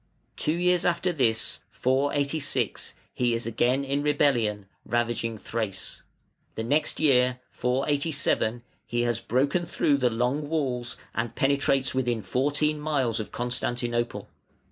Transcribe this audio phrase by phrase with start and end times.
[0.35, 6.01] Two years after this (486) he is again in rebellion, ravaging Thrace;
[6.55, 12.79] the next year (487) he has broken through the Long Walls and penetrates within fourteen
[12.79, 14.27] miles of Constantinople.